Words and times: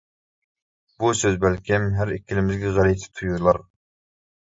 بۇ 1.03 1.11
سۆز 1.19 1.37
بەلكىم 1.45 1.87
ھەر 2.01 2.17
ئىككىلىمىزگە 2.17 2.75
غەلىتە 2.81 3.15
تۇيۇلار. 3.17 3.65